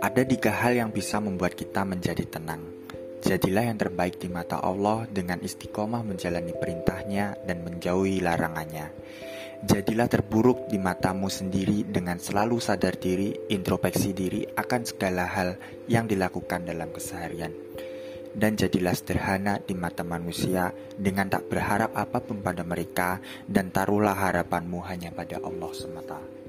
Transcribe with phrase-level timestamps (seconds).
[0.00, 2.62] Ada tiga hal yang bisa membuat kita menjadi tenang.
[3.18, 8.94] Jadilah yang terbaik di mata Allah dengan istiqomah menjalani perintahnya dan menjauhi larangannya.
[9.66, 15.58] Jadilah terburuk di matamu sendiri dengan selalu sadar diri, introspeksi diri akan segala hal
[15.90, 17.50] yang dilakukan dalam keseharian.
[18.30, 24.14] Dan jadilah sederhana di mata manusia dengan tak berharap apa pun pada mereka dan taruhlah
[24.14, 26.40] harapanmu hanya pada Allah semata.